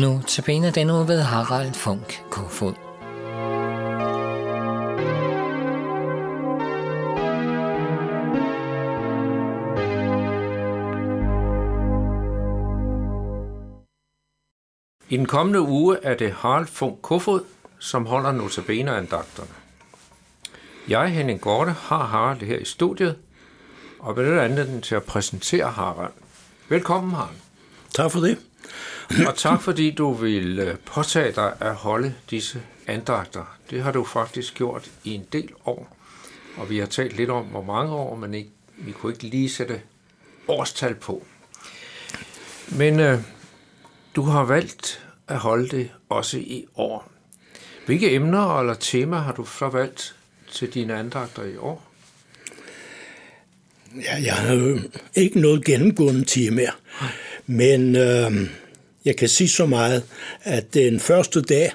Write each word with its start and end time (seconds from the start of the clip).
Nu 0.00 0.22
til 0.26 0.42
benet 0.42 0.74
den 0.74 0.90
uge 0.90 1.08
ved 1.08 1.20
Harald 1.20 1.74
Funk 1.74 2.22
Kofod. 2.30 2.74
I 15.08 15.16
den 15.16 15.26
kommende 15.26 15.60
uge 15.60 15.96
er 16.02 16.14
det 16.14 16.32
Harald 16.32 16.66
Funk 16.66 17.02
Kofod, 17.02 17.44
som 17.78 18.06
holder 18.06 18.32
notabene-andagterne. 18.32 19.54
Jeg, 20.88 21.08
Henning 21.08 21.40
Gorte, 21.40 21.70
har 21.70 22.04
Harald 22.04 22.40
her 22.40 22.58
i 22.58 22.64
studiet, 22.64 23.16
og 23.98 24.16
vil 24.16 24.38
anledning 24.38 24.82
til 24.82 24.94
at 24.94 25.04
præsentere 25.04 25.70
Harald. 25.70 26.12
Velkommen, 26.68 27.12
Harald. 27.12 27.36
Tak 27.94 28.10
for 28.10 28.20
det. 28.20 28.38
Og 29.26 29.36
tak 29.36 29.62
fordi 29.62 29.90
du 29.90 30.12
vil 30.12 30.58
øh, 30.58 30.76
påtage 30.84 31.32
dig 31.32 31.52
at 31.60 31.74
holde 31.74 32.14
disse 32.30 32.62
andagter. 32.86 33.56
Det 33.70 33.82
har 33.82 33.92
du 33.92 34.04
faktisk 34.04 34.54
gjort 34.54 34.90
i 35.04 35.10
en 35.14 35.26
del 35.32 35.48
år. 35.64 35.96
Og 36.56 36.70
vi 36.70 36.78
har 36.78 36.86
talt 36.86 37.16
lidt 37.16 37.30
om, 37.30 37.44
hvor 37.44 37.62
mange 37.62 37.92
år, 37.92 38.16
men 38.16 38.34
ikke, 38.34 38.50
vi 38.78 38.92
kunne 38.92 39.12
ikke 39.12 39.24
lige 39.24 39.50
sætte 39.50 39.80
årstal 40.48 40.94
på. 40.94 41.26
Men 42.68 43.00
øh, 43.00 43.18
du 44.16 44.22
har 44.22 44.44
valgt 44.44 45.06
at 45.28 45.36
holde 45.36 45.68
det 45.68 45.90
også 46.08 46.38
i 46.38 46.66
år. 46.76 47.10
Hvilke 47.86 48.14
emner 48.14 48.60
eller 48.60 48.74
temaer 48.74 49.20
har 49.20 49.32
du 49.32 49.44
så 49.44 49.68
valgt 49.68 50.14
til 50.52 50.74
dine 50.74 50.94
andagter 50.94 51.44
i 51.44 51.56
år? 51.56 51.90
Ja, 53.94 54.22
jeg 54.24 54.34
har 54.34 54.54
jo 54.54 54.78
ikke 55.14 55.40
noget 55.40 55.64
gennemgående 55.64 56.24
tema, 56.24 56.62
men 57.50 57.96
øh, 57.96 58.50
jeg 59.04 59.16
kan 59.16 59.28
sige 59.28 59.48
så 59.48 59.66
meget, 59.66 60.02
at 60.42 60.74
den 60.74 61.00
første 61.00 61.42
dag 61.42 61.72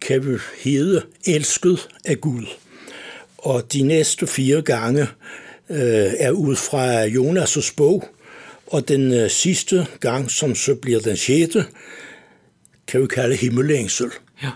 kan 0.00 0.26
vi 0.26 0.38
hedde 0.58 1.02
elsket 1.26 1.88
af 2.04 2.20
Gud. 2.20 2.46
Og 3.38 3.72
de 3.72 3.82
næste 3.82 4.26
fire 4.26 4.62
gange 4.62 5.02
øh, 5.70 6.12
er 6.18 6.30
ud 6.30 6.56
fra 6.56 7.06
Jonas' 7.06 7.74
bog, 7.76 8.08
og 8.66 8.88
den 8.88 9.12
øh, 9.12 9.30
sidste 9.30 9.86
gang, 10.00 10.30
som 10.30 10.54
så 10.54 10.74
bliver 10.74 11.00
den 11.00 11.16
sjette, 11.16 11.64
kan 12.86 13.02
vi 13.02 13.06
kalde 13.06 13.36
himmelængsel. 13.36 14.10
Ja. 14.42 14.50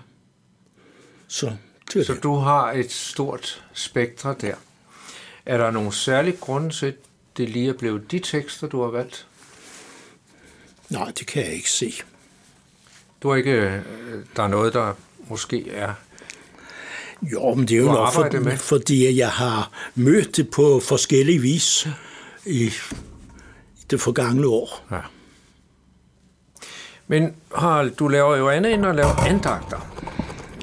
Så, 1.28 1.52
det 1.94 2.06
Så 2.06 2.14
det. 2.14 2.22
du 2.22 2.34
har 2.34 2.72
et 2.72 2.92
stort 2.92 3.64
spektre 3.74 4.34
der. 4.40 4.54
Er 5.46 5.58
der 5.58 5.70
nogle 5.70 5.92
særlige 5.92 6.36
grunde 6.36 6.70
til, 6.70 6.86
at 6.86 6.94
det 7.36 7.48
lige 7.48 7.68
er 7.68 7.78
blevet 7.78 8.10
de 8.10 8.18
tekster, 8.18 8.66
du 8.66 8.82
har 8.82 8.90
valgt? 8.90 9.26
Nej, 10.91 11.12
det 11.19 11.27
kan 11.27 11.44
jeg 11.44 11.52
ikke 11.52 11.70
se. 11.70 11.92
Du 13.22 13.28
har 13.28 13.36
ikke, 13.36 13.52
øh, 13.52 13.80
der 14.36 14.42
er 14.42 14.48
noget, 14.48 14.74
der 14.74 14.92
måske 15.28 15.70
er... 15.70 15.92
Jo, 17.22 17.55
men 17.55 17.69
det 17.69 17.74
er 17.74 17.80
jo 17.80 17.86
nok, 17.86 18.12
for, 18.12 18.41
med. 18.41 18.56
fordi 18.56 19.19
jeg 19.19 19.30
har 19.30 19.70
mødt 19.94 20.36
det 20.36 20.50
på 20.50 20.80
forskellige 20.80 21.38
vis 21.38 21.88
i, 22.47 22.64
i 22.64 23.84
det 23.91 24.00
forgangne 24.00 24.47
år. 24.47 24.86
Ja. 24.91 25.00
Men 27.06 27.34
Harald, 27.54 27.91
du 27.91 28.08
laver 28.08 28.36
jo 28.36 28.48
andet 28.48 28.75
end 28.75 28.86
at 28.86 28.94
lave 28.94 29.20
andagter. 29.28 29.80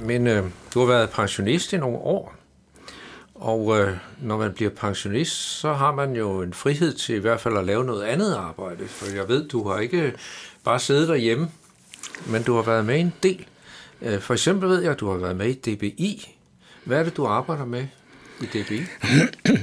Men 0.04 0.28
øh, 0.28 0.46
du 0.74 0.80
har 0.80 0.86
været 0.86 1.10
pensionist 1.10 1.74
i 1.74 1.78
nogle 1.78 1.98
år. 1.98 2.37
Og 3.40 3.80
øh, 3.80 3.98
når 4.22 4.38
man 4.38 4.54
bliver 4.54 4.72
pensionist, 4.72 5.60
så 5.60 5.74
har 5.74 5.96
man 5.96 6.16
jo 6.16 6.42
en 6.42 6.54
frihed 6.54 6.94
til 6.94 7.16
i 7.16 7.20
hvert 7.20 7.42
fald 7.42 7.58
at 7.58 7.66
lave 7.66 7.84
noget 7.86 8.04
andet 8.04 8.34
arbejde. 8.34 8.88
For 8.88 9.16
jeg 9.16 9.28
ved, 9.28 9.48
du 9.48 9.70
har 9.70 9.80
ikke 9.80 10.02
øh, 10.02 10.12
bare 10.64 10.80
siddet 10.80 11.08
derhjemme, 11.08 11.52
men 12.28 12.44
du 12.44 12.56
har 12.56 12.62
været 12.62 12.86
med 12.86 12.98
i 12.98 13.00
en 13.00 13.14
del. 13.24 13.46
Øh, 14.02 14.20
For 14.22 14.34
eksempel 14.34 14.70
ved 14.70 14.82
jeg, 14.82 14.92
at 14.92 15.00
du 15.00 15.12
har 15.12 15.18
været 15.18 15.36
med 15.36 15.48
i 15.48 15.54
DBI. 15.76 16.36
Hvad 16.84 17.00
er 17.00 17.04
det, 17.04 17.18
du 17.18 17.26
arbejder 17.26 17.66
med 17.66 17.88
i 18.42 18.46
DBI? 18.46 18.82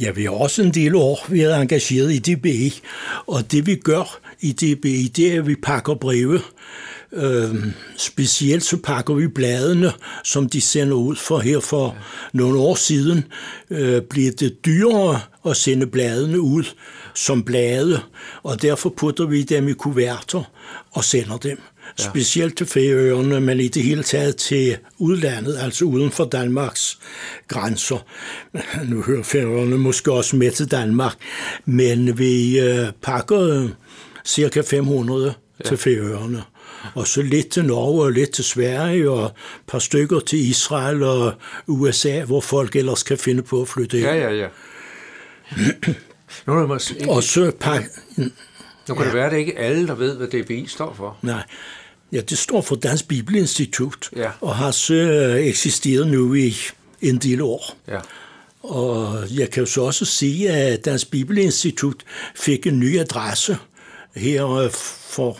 Ja, 0.00 0.10
vi 0.10 0.24
har 0.24 0.30
også 0.30 0.62
en 0.62 0.74
del 0.74 0.94
år 0.94 1.26
været 1.28 1.62
engageret 1.62 2.12
i 2.12 2.18
DBI, 2.34 2.80
og 3.26 3.52
det 3.52 3.66
vi 3.66 3.74
gør 3.76 4.18
i 4.40 4.52
DBI, 4.52 5.12
det 5.16 5.34
er, 5.34 5.38
at 5.38 5.46
vi 5.46 5.54
pakker 5.54 5.94
breve. 5.94 6.40
Øhm, 7.12 7.72
specielt 7.96 8.64
så 8.64 8.76
pakker 8.76 9.14
vi 9.14 9.28
bladene, 9.28 9.92
som 10.24 10.48
de 10.48 10.60
sender 10.60 10.96
ud 10.96 11.16
for 11.16 11.38
her 11.38 11.60
for 11.60 11.86
ja. 11.86 12.38
nogle 12.38 12.58
år 12.58 12.74
siden. 12.74 13.24
Øh, 13.70 14.02
bliver 14.02 14.32
det 14.32 14.64
dyrere 14.64 15.20
at 15.46 15.56
sende 15.56 15.86
bladene 15.86 16.40
ud 16.40 16.64
som 17.14 17.42
blade, 17.42 18.00
og 18.42 18.62
derfor 18.62 18.94
putter 18.96 19.26
vi 19.26 19.42
dem 19.42 19.68
i 19.68 19.72
kuverter 19.72 20.42
og 20.90 21.04
sender 21.04 21.36
dem. 21.36 21.60
Ja. 21.98 22.04
Specielt 22.04 22.56
til 22.56 22.66
Færøerne, 22.66 23.40
men 23.40 23.60
i 23.60 23.68
det 23.68 23.82
hele 23.82 24.02
taget 24.02 24.36
til 24.36 24.76
udlandet, 24.98 25.58
altså 25.58 25.84
uden 25.84 26.10
for 26.10 26.24
Danmarks 26.24 26.98
grænser. 27.48 28.06
Nu 28.90 29.02
hører 29.02 29.22
Færøerne 29.22 29.78
måske 29.78 30.12
også 30.12 30.36
med 30.36 30.50
til 30.50 30.70
Danmark, 30.70 31.14
men 31.64 32.18
vi 32.18 32.60
øh, 32.60 32.86
pakker 33.02 33.40
øh, 33.40 33.68
cirka 34.24 34.60
500 34.60 35.34
ja. 35.58 35.68
til 35.68 35.76
Færøerne. 35.76 36.42
Og 36.94 37.06
så 37.06 37.22
lidt 37.22 37.48
til 37.48 37.64
Norge 37.64 38.02
og 38.04 38.12
lidt 38.12 38.30
til 38.30 38.44
Sverige 38.44 39.10
og 39.10 39.24
et 39.24 39.32
par 39.66 39.78
stykker 39.78 40.20
til 40.20 40.38
Israel 40.38 41.02
og 41.02 41.32
USA, 41.66 42.24
hvor 42.24 42.40
folk 42.40 42.76
ellers 42.76 43.02
kan 43.02 43.18
finde 43.18 43.42
på 43.42 43.62
at 43.62 43.68
flytte 43.68 43.96
ind. 43.98 44.06
Ja, 44.06 44.14
ja, 44.14 44.30
ja. 44.34 44.48
Nu, 46.46 46.66
måske, 46.66 47.06
Og 47.08 47.22
så 47.22 47.52
pak... 47.60 47.82
nu 48.88 48.94
kan 48.94 49.04
det 49.06 49.14
være, 49.14 49.26
at 49.26 49.32
det 49.32 49.38
ikke 49.38 49.58
alle, 49.58 49.86
der 49.86 49.94
ved, 49.94 50.16
hvad 50.16 50.26
DBI 50.42 50.66
står 50.66 50.94
for. 50.94 51.16
Nej, 51.22 51.42
ja, 52.12 52.20
det 52.20 52.38
står 52.38 52.60
for 52.60 52.76
Dansk 52.76 53.08
Bibelinstitut, 53.08 54.10
Ja. 54.16 54.30
og 54.40 54.56
har 54.56 54.70
så 54.70 54.94
øh, 54.94 55.36
eksisteret 55.46 56.06
nu 56.06 56.34
i 56.34 56.54
en 57.00 57.16
del 57.18 57.40
år. 57.42 57.76
Ja. 57.88 57.98
Og 58.62 59.24
jeg 59.30 59.50
kan 59.50 59.60
jo 59.62 59.66
så 59.66 59.82
også 59.82 60.04
sige, 60.04 60.50
at 60.50 60.84
Dansk 60.84 61.10
Bibelinstitut 61.10 61.96
fik 62.36 62.66
en 62.66 62.80
ny 62.80 62.98
adresse 62.98 63.58
her 64.16 64.50
øh, 64.50 64.70
for 65.10 65.38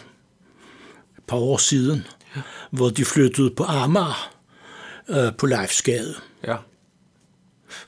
par 1.31 1.37
år 1.37 1.57
siden, 1.57 2.07
ja. 2.37 2.41
hvor 2.71 2.91
de 2.91 3.05
flyttede 3.05 3.51
på 3.51 3.65
Amager 3.65 4.33
øh, 5.09 5.33
på 5.39 5.47
Leifsgade. 5.47 6.15
Ja. 6.47 6.57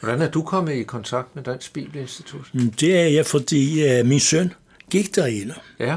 Hvordan 0.00 0.22
er 0.22 0.30
du 0.30 0.42
kommet 0.42 0.72
i 0.72 0.82
kontakt 0.82 1.36
med 1.36 1.42
Dansk 1.44 1.72
Bibelinstitut? 1.72 2.54
Mm, 2.54 2.70
Det 2.72 2.96
er 2.98 3.06
jeg, 3.06 3.26
fordi 3.26 3.88
øh, 3.88 4.06
min 4.06 4.20
søn 4.20 4.52
gik 4.90 5.14
derinde. 5.16 5.54
Ja. 5.78 5.96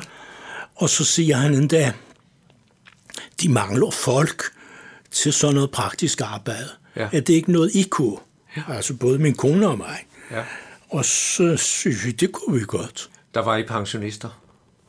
Og 0.75 0.89
så 0.89 1.05
siger 1.05 1.35
han 1.35 1.53
endda, 1.53 1.93
de 3.41 3.49
mangler 3.49 3.91
folk 3.91 4.43
til 5.11 5.33
sådan 5.33 5.55
noget 5.55 5.71
praktisk 5.71 6.21
arbejde. 6.21 6.69
Ja. 6.95 7.01
Er 7.13 7.19
det 7.19 7.29
ikke 7.29 7.51
noget, 7.51 7.71
I 7.75 7.83
kunne? 7.91 8.17
Ja. 8.57 8.61
Altså 8.69 8.93
både 8.93 9.19
min 9.19 9.35
kone 9.35 9.67
og 9.67 9.77
mig. 9.77 10.05
ja. 10.31 10.43
Og 10.89 11.05
så 11.05 11.57
synes 11.57 12.05
vi, 12.05 12.11
det 12.11 12.31
kunne 12.31 12.59
vi 12.59 12.65
godt. 12.67 13.09
Der 13.33 13.41
var 13.41 13.57
I 13.57 13.63
pensionister. 13.63 14.41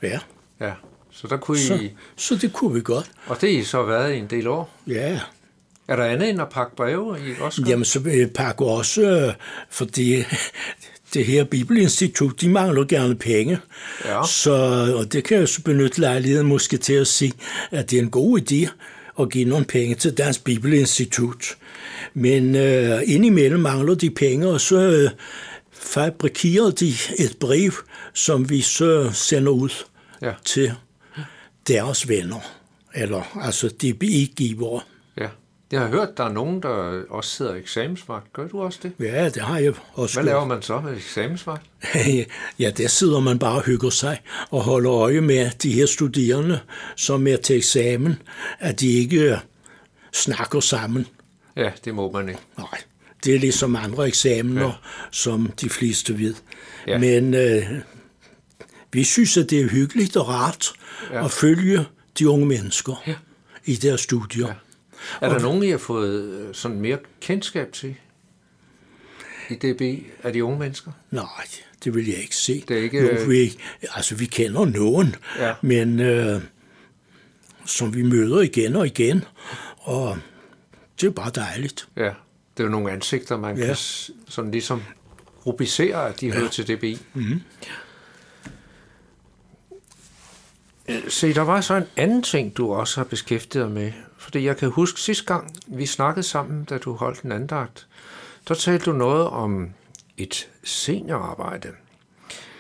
Ja, 0.03 0.19
Ja. 0.61 0.72
Så 1.21 1.27
der 1.27 1.37
kunne 1.37 1.59
så, 1.59 1.75
I... 1.75 1.91
så 2.16 2.34
det 2.37 2.53
kunne 2.53 2.75
vi 2.75 2.81
godt. 2.81 3.10
Og 3.27 3.41
det 3.41 3.53
har 3.54 3.60
I 3.60 3.65
så 3.65 3.82
været 3.82 4.15
i 4.15 4.19
en 4.19 4.27
del 4.31 4.47
år. 4.49 4.71
Ja, 4.87 5.21
Er 5.88 5.97
der 5.97 6.04
andet 6.04 6.28
end 6.31 6.41
at 6.41 6.49
pakke 6.49 6.77
breve, 6.77 7.19
I 7.19 7.32
også 7.41 7.62
jamen 7.66 7.84
så 7.84 8.00
jeg 8.04 8.31
pakke 8.31 8.65
også, 8.65 9.03
øh, 9.03 9.32
fordi 9.71 10.16
det 11.15 11.25
her 11.27 11.44
Bibelinstitut, 11.44 12.41
de 12.41 12.49
mangler 12.49 12.84
gerne 12.84 13.15
penge. 13.15 13.59
Ja. 14.04 14.22
Så, 14.27 14.53
og 14.99 15.12
det 15.12 15.25
kan 15.25 15.38
jeg 15.38 15.49
så 15.49 15.62
benytte 15.62 16.00
lejligheden 16.00 16.47
måske 16.47 16.77
til 16.77 16.93
at 16.93 17.06
sige, 17.06 17.33
at 17.71 17.91
det 17.91 17.98
er 17.98 18.03
en 18.03 18.10
god 18.10 18.41
idé 18.41 18.69
at 19.21 19.31
give 19.31 19.44
nogle 19.44 19.65
penge 19.66 19.94
til 19.94 20.19
Dansk 20.19 20.44
Bibelinstitut. 20.44 21.56
Men 22.15 22.54
øh, 22.54 23.01
indimellem 23.07 23.60
mangler 23.60 23.95
de 23.95 24.10
penge, 24.10 24.48
og 24.48 24.60
så 24.60 24.77
øh, 24.80 25.10
fabrikerer 25.72 26.71
de 26.71 26.89
et 27.19 27.36
brev, 27.41 27.71
som 28.15 28.51
vi 28.51 28.60
så 28.60 29.10
sender 29.12 29.53
ud 29.53 29.71
Ja. 30.22 30.33
til 30.45 30.72
deres 31.68 32.09
venner, 32.09 32.41
eller 32.95 33.39
altså 33.42 33.68
de 33.68 33.95
bigivere. 33.95 34.80
Ja. 35.18 35.28
Jeg 35.72 35.80
har 35.80 35.89
hørt, 35.89 36.16
der 36.16 36.24
er 36.24 36.33
nogen, 36.33 36.63
der 36.63 37.03
også 37.10 37.30
sidder 37.30 37.54
eksamensvagt. 37.54 38.33
Gør 38.33 38.48
du 38.48 38.63
også 38.63 38.78
det? 38.83 38.92
Ja, 39.01 39.28
det 39.28 39.42
har 39.42 39.59
jeg 39.59 39.74
også 39.92 40.16
Hvad 40.16 40.24
laver 40.24 40.45
man 40.45 40.63
så 40.63 40.80
med 40.80 40.97
eksamensvagt? 40.97 41.66
ja, 42.59 42.71
der 42.71 42.89
sidder 42.89 43.21
man 43.21 43.39
bare 43.39 43.57
og 43.57 43.63
hygger 43.65 43.91
sig 43.91 44.21
og 44.51 44.63
holder 44.63 44.92
øje 44.92 45.21
med 45.21 45.51
de 45.63 45.72
her 45.72 45.86
studerende, 45.86 46.60
som 46.97 47.27
er 47.27 47.36
til 47.36 47.57
eksamen, 47.57 48.22
at 48.59 48.80
de 48.80 48.89
ikke 48.89 49.21
øh, 49.21 49.39
snakker 50.12 50.60
sammen. 50.60 51.07
Ja, 51.57 51.71
det 51.84 51.95
må 51.95 52.10
man 52.12 52.28
ikke. 52.28 52.41
Nej, 52.59 52.78
det 53.24 53.34
er 53.34 53.39
ligesom 53.39 53.77
andre 53.77 54.07
eksamener, 54.09 54.66
ja. 54.66 54.72
som 55.10 55.53
de 55.60 55.71
fleste 55.71 56.19
ved. 56.19 56.34
Ja. 56.86 56.98
Men 56.98 57.34
øh, 57.34 57.62
vi 58.92 59.04
synes, 59.04 59.36
at 59.36 59.50
det 59.50 59.60
er 59.60 59.68
hyggeligt 59.68 60.16
og 60.16 60.28
rart 60.28 60.72
Ja. 61.10 61.24
at 61.24 61.30
følge 61.30 61.84
de 62.18 62.28
unge 62.28 62.47
mennesker 62.47 63.03
Ja. 63.06 63.15
i 63.65 63.74
deres 63.74 64.00
studier. 64.00 64.47
Ja. 64.47 64.53
Er 65.21 65.28
der 65.33 65.38
nogen, 65.41 65.62
I 65.62 65.68
har 65.71 65.78
fået 65.78 66.24
øh, 66.24 66.54
sådan 66.54 66.80
mere 66.80 66.98
kendskab 67.21 67.72
til 67.72 67.94
i 69.50 69.54
DBI 69.54 70.06
af 70.22 70.33
de 70.33 70.44
unge 70.44 70.59
mennesker? 70.59 70.92
Nej, 71.10 71.24
det 71.84 71.94
vil 71.94 72.06
jeg 72.09 72.16
ikke 72.18 72.36
se. 72.36 72.65
Det 72.68 72.78
er 72.78 72.83
ikke- 72.83 73.21
Jo, 73.21 73.24
vi, 73.28 73.59
altså, 73.94 74.15
vi 74.15 74.27
kender 74.27 74.65
nogen, 74.65 75.16
Ja. 75.38 75.54
men 75.62 76.00
øh, 76.00 76.41
som 77.66 77.94
vi 77.94 78.03
møder 78.03 78.41
igen 78.41 78.77
og 78.77 78.86
igen, 78.86 79.24
og 79.77 80.18
det 81.00 81.06
er 81.06 81.10
bare 81.10 81.30
dejligt. 81.34 81.88
Ja, 81.97 82.03
det 82.56 82.60
er 82.60 82.65
jo 82.65 82.68
nogle 82.71 82.91
ansigter, 82.92 83.36
man 83.38 83.59
ja. 83.59 83.66
kan 83.66 83.77
sådan 84.28 84.50
ligesom 84.50 84.83
rubricere, 85.47 86.09
at 86.09 86.21
de 86.21 86.27
ja. 86.27 86.33
hører 86.34 86.48
til 86.50 86.68
DBI. 86.77 86.98
Mm-hmm. 87.15 87.41
Øh, 90.88 91.03
se, 91.09 91.34
der 91.34 91.42
var 91.42 91.60
så 91.60 91.74
en 91.74 91.84
anden 91.97 92.22
ting, 92.22 92.56
du 92.56 92.72
også 92.72 93.00
har 93.00 93.04
beskæftiget 93.04 93.65
dig 93.65 93.74
med. 93.74 93.92
Fordi 94.18 94.44
jeg 94.44 94.56
kan 94.56 94.71
huske 94.71 95.00
sidste 95.00 95.24
gang, 95.24 95.56
vi 95.66 95.86
snakkede 95.86 96.27
sammen, 96.27 96.65
da 96.65 96.78
du 96.78 96.92
holdt 96.92 97.21
en 97.21 97.33
andagt, 97.33 97.86
der 98.48 98.54
talte 98.54 98.84
du 98.84 98.92
noget 98.92 99.27
om 99.27 99.71
et 100.16 100.48
seniorarbejde. 100.65 101.68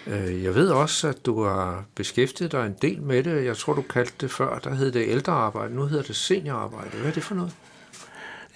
Øh, 0.06 0.44
jeg 0.44 0.54
ved 0.54 0.68
også, 0.68 1.08
at 1.08 1.26
du 1.26 1.44
har 1.44 1.84
beskæftiget 1.94 2.52
dig 2.52 2.66
en 2.66 2.74
del 2.82 3.02
med 3.02 3.22
det. 3.22 3.44
Jeg 3.44 3.56
tror, 3.56 3.72
du 3.72 3.82
kaldte 3.82 4.14
det 4.20 4.30
før, 4.30 4.58
der 4.58 4.74
hed 4.74 4.92
det 4.92 5.08
ældrearbejde. 5.08 5.74
Nu 5.74 5.86
hedder 5.86 6.04
det 6.04 6.16
seniorarbejde. 6.16 6.90
Hvad 6.96 7.10
er 7.10 7.14
det 7.14 7.22
for 7.22 7.34
noget? 7.34 7.52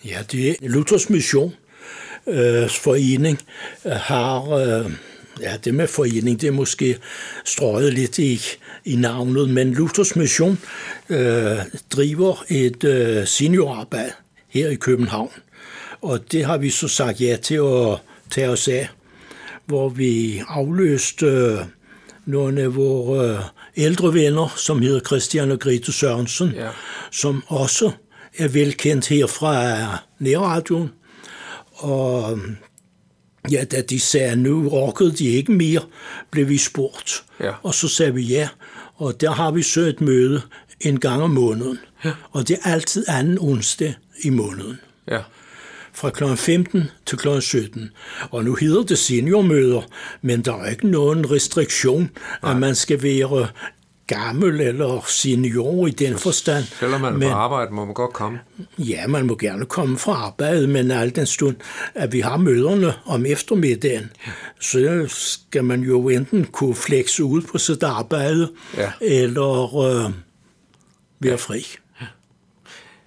Ja, 0.05 0.23
det 0.33 0.51
er 0.51 0.55
Luthers 0.61 1.11
Mission 1.11 1.55
øh, 2.27 2.71
forening 2.71 3.39
øh, 3.87 3.93
har... 3.93 4.51
Øh, 4.51 4.93
ja, 5.43 5.57
det 5.65 5.75
med 5.75 5.87
forening, 5.87 6.41
det 6.41 6.47
er 6.47 6.53
måske 6.53 6.99
strøget 7.45 7.95
lidt 7.95 8.19
i, 8.19 8.41
i 8.85 8.97
navnet, 8.97 9.51
men 9.51 9.73
Luthers 9.73 10.17
Mission 10.17 10.59
øh, 11.09 11.59
driver 11.91 12.45
et 12.49 12.85
øh, 12.85 13.27
seniorarbejde 13.27 14.13
her 14.49 14.69
i 14.69 14.75
København. 14.75 15.31
Og 16.03 16.33
det 16.33 16.45
har 16.45 16.59
vi 16.59 16.71
så 16.71 16.89
sagt 16.89 17.21
ja 17.21 17.37
til 17.43 17.55
at 17.55 17.99
tage 18.31 18.49
os 18.49 18.69
af 18.69 18.89
hvor 19.71 19.89
vi 19.89 20.43
afløste 20.49 21.27
øh, 21.27 21.59
nogle 22.27 22.63
af 22.63 22.77
vores 22.77 23.39
øh, 23.39 23.45
ældre 23.77 24.15
venner, 24.15 24.55
som 24.57 24.83
hedder 24.83 25.01
Christian 25.01 25.51
og 25.51 25.61
Grete 25.61 25.93
Sørensen, 25.93 26.53
ja. 26.55 26.69
som 27.11 27.43
også 27.47 27.91
er 28.39 28.49
velkendt 28.49 29.09
her 29.09 29.27
fra 29.27 29.87
Nærradioen. 30.19 30.91
Og 31.73 32.39
ja, 33.51 33.65
da 33.65 33.81
de 33.81 34.01
sagde, 34.01 34.37
nu 34.37 34.71
orkede 34.71 35.13
de 35.13 35.29
ikke 35.29 35.53
mere, 35.53 35.83
blev 36.31 36.49
vi 36.49 36.59
spurgt. 36.59 37.25
Ja. 37.41 37.53
Og 37.63 37.75
så 37.75 37.89
sagde 37.89 38.15
vi 38.15 38.23
ja, 38.23 38.49
og 38.97 39.21
der 39.21 39.31
har 39.31 39.51
vi 39.51 39.63
så 39.63 39.81
et 39.81 40.01
møde 40.01 40.43
en 40.81 41.01
gang 41.01 41.23
om 41.23 41.31
måneden. 41.31 41.79
Ja. 42.05 42.13
Og 42.31 42.49
det 42.49 42.59
er 42.63 42.73
altid 42.73 43.05
anden 43.09 43.39
onsdag 43.41 43.95
i 44.25 44.31
måneden. 44.31 44.81
Ja 45.11 45.21
fra 45.93 46.11
kl. 46.11 46.25
15 46.37 46.91
til 47.07 47.19
kl. 47.19 47.41
17. 47.41 47.91
Og 48.31 48.45
nu 48.45 48.55
hedder 48.55 48.83
det 48.83 48.99
seniormøder, 48.99 49.83
men 50.23 50.43
der 50.43 50.55
er 50.55 50.71
ikke 50.71 50.89
nogen 50.89 51.31
restriktion, 51.31 52.11
Nej. 52.43 52.53
at 52.53 52.59
man 52.59 52.75
skal 52.75 53.03
være 53.03 53.49
gammel 54.11 54.61
eller 54.61 55.05
senior 55.09 55.87
i 55.87 55.91
den 55.91 56.19
forstand. 56.19 56.65
Selvom 56.65 57.01
man 57.01 57.13
er 57.13 57.19
men, 57.19 57.29
på 57.29 57.35
arbejde, 57.35 57.73
må 57.73 57.85
man 57.85 57.95
godt 57.95 58.13
komme. 58.13 58.41
Ja, 58.79 59.07
man 59.07 59.27
må 59.27 59.37
gerne 59.37 59.67
komme 59.67 59.99
fra 59.99 60.13
arbejde, 60.13 60.67
men 60.67 60.91
al 60.91 61.17
den 61.17 61.27
stund, 61.27 61.57
at 61.95 62.13
vi 62.13 62.21
har 62.21 62.37
møderne 62.37 62.95
om 63.05 63.27
eftermiddagen, 63.27 64.11
ja. 64.27 64.33
så 64.61 65.05
skal 65.09 65.65
man 65.65 65.81
jo 65.81 66.09
enten 66.09 66.45
kunne 66.45 66.75
flexe 66.75 67.25
ud 67.25 67.43
på 67.43 67.59
sit 67.59 67.83
arbejde, 67.83 68.51
ja. 68.77 68.93
eller 69.01 69.77
øh, 69.77 70.13
være 71.21 71.39
fri. 71.39 71.67
Ja. 72.01 72.07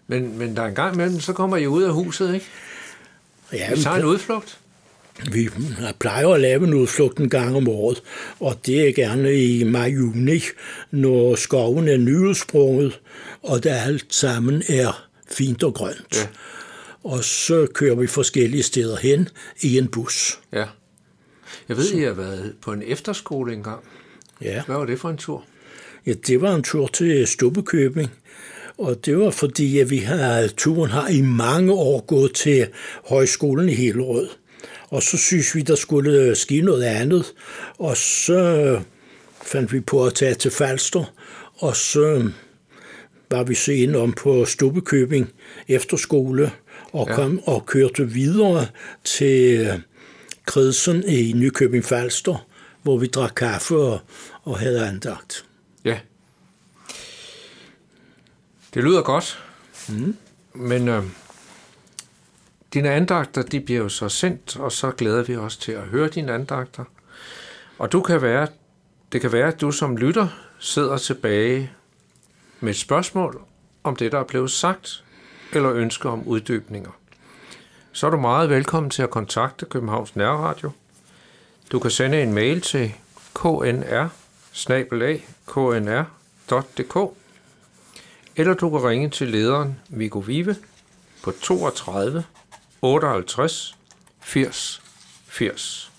Men, 0.07 0.37
men 0.37 0.55
der 0.55 0.61
er 0.61 0.67
en 0.67 0.75
gang 0.75 0.93
imellem, 0.93 1.19
så 1.19 1.33
kommer 1.33 1.57
I 1.57 1.67
ud 1.67 1.83
af 1.83 1.93
huset, 1.93 2.33
ikke? 2.33 2.45
Ja, 3.53 3.75
vi 3.75 3.81
tager 3.81 3.97
en 3.97 4.05
udflugt. 4.05 4.59
Vi 5.31 5.49
plejer 5.99 6.27
at 6.27 6.41
lave 6.41 6.67
en 6.67 6.73
udflugt 6.73 7.19
en 7.19 7.29
gang 7.29 7.55
om 7.55 7.67
året, 7.67 8.03
og 8.39 8.59
det 8.65 8.87
er 8.87 8.93
gerne 8.93 9.35
i 9.35 9.63
maj-juni, 9.63 10.41
når 10.91 11.35
skoven 11.35 11.87
er 11.87 11.97
nyudsprunget, 11.97 12.99
og 13.43 13.63
der 13.63 13.75
alt 13.75 14.13
sammen 14.13 14.63
er 14.69 15.07
fint 15.31 15.63
og 15.63 15.73
grønt. 15.73 16.15
Ja. 16.15 16.27
Og 17.03 17.23
så 17.23 17.67
kører 17.73 17.95
vi 17.95 18.07
forskellige 18.07 18.63
steder 18.63 18.97
hen 18.97 19.29
i 19.61 19.77
en 19.77 19.87
bus. 19.87 20.39
Ja. 20.53 20.65
Jeg 21.69 21.77
ved, 21.77 21.83
så. 21.83 21.97
I 21.97 22.01
har 22.01 22.13
været 22.13 22.55
på 22.61 22.71
en 22.71 22.83
efterskole 22.85 23.53
engang. 23.53 23.83
Ja. 24.41 24.63
Hvad 24.65 24.75
var 24.75 24.85
det 24.85 24.99
for 24.99 25.09
en 25.09 25.17
tur? 25.17 25.43
Ja, 26.05 26.13
det 26.13 26.41
var 26.41 26.55
en 26.55 26.63
tur 26.63 26.87
til 26.87 27.27
Stubbekøbing. 27.27 28.11
Og 28.77 29.05
det 29.05 29.17
var 29.17 29.29
fordi, 29.29 29.79
at 29.79 29.89
vi 29.89 29.97
har, 29.97 30.47
turen 30.57 30.91
har 30.91 31.07
i 31.07 31.21
mange 31.21 31.73
år 31.73 32.01
gået 32.05 32.33
til 32.33 32.67
højskolen 33.05 33.69
i 33.69 33.73
Hillerød. 33.73 34.29
Og 34.93 35.03
så 35.03 35.17
synes 35.17 35.55
vi, 35.55 35.61
der 35.61 35.75
skulle 35.75 36.35
ske 36.35 36.61
noget 36.61 36.83
andet. 36.83 37.33
Og 37.79 37.97
så 37.97 38.81
fandt 39.43 39.73
vi 39.73 39.79
på 39.79 40.05
at 40.05 40.13
tage 40.13 40.33
til 40.33 40.51
Falster, 40.51 41.13
og 41.55 41.75
så 41.75 42.31
var 43.31 43.43
vi 43.43 43.55
så 43.55 43.93
om 43.97 44.13
på 44.13 44.45
Stubbekøbing 44.45 45.29
efterskole, 45.67 46.51
og, 46.91 47.07
ja. 47.09 47.15
kom, 47.15 47.39
og 47.45 47.65
kørte 47.65 48.09
videre 48.09 48.67
til 49.03 49.69
Kredsen 50.45 51.03
i 51.07 51.33
Nykøbing 51.35 51.85
Falster, 51.85 52.47
hvor 52.83 52.97
vi 52.97 53.07
drak 53.07 53.33
kaffe 53.35 53.75
og, 53.75 53.99
og 54.43 54.59
havde 54.59 54.87
andagt. 54.87 55.45
Ja. 55.85 55.99
Det 58.73 58.83
lyder 58.83 59.01
godt, 59.01 59.43
mm. 59.89 60.15
men 60.53 60.87
øh, 60.87 61.03
dine 62.73 62.89
andagter, 62.89 63.41
de 63.41 63.59
bliver 63.59 63.81
jo 63.81 63.89
så 63.89 64.09
sendt, 64.09 64.59
og 64.59 64.71
så 64.71 64.91
glæder 64.91 65.23
vi 65.23 65.35
os 65.35 65.57
til 65.57 65.71
at 65.71 65.81
høre 65.81 66.07
dine 66.07 66.33
andagter. 66.33 66.83
Og 67.79 67.91
du 67.91 68.01
kan 68.01 68.21
være, 68.21 68.47
det 69.11 69.21
kan 69.21 69.31
være, 69.31 69.47
at 69.47 69.61
du 69.61 69.71
som 69.71 69.97
lytter 69.97 70.27
sidder 70.59 70.97
tilbage 70.97 71.71
med 72.59 72.69
et 72.69 72.77
spørgsmål 72.77 73.41
om 73.83 73.95
det, 73.95 74.11
der 74.11 74.19
er 74.19 74.23
blevet 74.23 74.51
sagt, 74.51 75.03
eller 75.53 75.73
ønsker 75.73 76.09
om 76.09 76.27
uddybninger. 76.27 76.91
Så 77.91 78.07
er 78.07 78.11
du 78.11 78.17
meget 78.17 78.49
velkommen 78.49 78.89
til 78.89 79.03
at 79.03 79.09
kontakte 79.09 79.65
Københavns 79.65 80.15
Nærradio. 80.15 80.71
Du 81.71 81.79
kan 81.79 81.91
sende 81.91 82.21
en 82.21 82.33
mail 82.33 82.61
til 82.61 82.93
knr 83.33 84.09
knr.dk 85.47 86.97
eller 88.35 88.53
du 88.53 88.69
kan 88.69 88.83
ringe 88.83 89.09
til 89.09 89.27
lederen 89.27 89.79
Viggo 89.89 90.19
Vive 90.19 90.55
på 91.23 91.31
32 91.31 92.23
58 92.83 93.75
80 94.19 94.81
80. 95.29 95.92